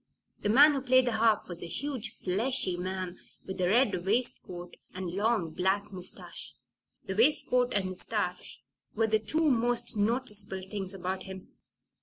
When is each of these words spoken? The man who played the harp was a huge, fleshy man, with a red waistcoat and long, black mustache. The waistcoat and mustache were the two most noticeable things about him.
The 0.39 0.49
man 0.49 0.73
who 0.73 0.81
played 0.81 1.05
the 1.05 1.11
harp 1.17 1.47
was 1.47 1.61
a 1.61 1.67
huge, 1.67 2.17
fleshy 2.17 2.75
man, 2.75 3.19
with 3.45 3.61
a 3.61 3.69
red 3.69 4.03
waistcoat 4.03 4.75
and 4.95 5.11
long, 5.11 5.51
black 5.51 5.91
mustache. 5.91 6.55
The 7.05 7.15
waistcoat 7.15 7.75
and 7.75 7.85
mustache 7.89 8.63
were 8.95 9.05
the 9.05 9.19
two 9.19 9.47
most 9.47 9.95
noticeable 9.97 10.63
things 10.63 10.95
about 10.95 11.25
him. 11.25 11.49